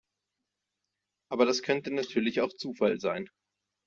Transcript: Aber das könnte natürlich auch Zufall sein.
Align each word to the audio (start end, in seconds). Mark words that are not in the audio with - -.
Aber 1.31 1.45
das 1.45 1.61
könnte 1.61 1.93
natürlich 1.93 2.41
auch 2.41 2.51
Zufall 2.57 2.99
sein. 2.99 3.29